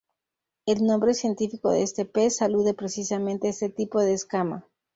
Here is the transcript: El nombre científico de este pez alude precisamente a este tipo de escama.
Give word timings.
El 0.65 0.83
nombre 0.83 1.13
científico 1.13 1.69
de 1.69 1.83
este 1.83 2.05
pez 2.05 2.41
alude 2.41 2.73
precisamente 2.73 3.45
a 3.45 3.49
este 3.51 3.69
tipo 3.69 3.99
de 4.01 4.13
escama. 4.15 4.65